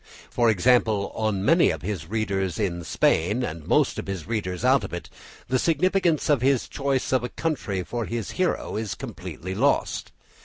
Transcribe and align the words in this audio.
For 0.31 0.49
example, 0.49 1.11
on 1.13 1.45
many 1.45 1.69
of 1.69 1.83
his 1.83 2.09
readers 2.09 2.57
in 2.57 2.83
Spain, 2.83 3.43
and 3.43 3.67
most 3.67 3.99
of 3.99 4.07
his 4.07 4.25
readers 4.25 4.65
out 4.65 4.83
of 4.83 4.95
it, 4.95 5.11
the 5.47 5.59
significance 5.59 6.27
of 6.27 6.41
his 6.41 6.67
choice 6.67 7.11
of 7.11 7.23
a 7.23 7.29
country 7.29 7.83
for 7.83 8.05
his 8.05 8.31
hero 8.31 8.77
is 8.77 8.95
completely 8.95 9.53
lost. 9.53 10.11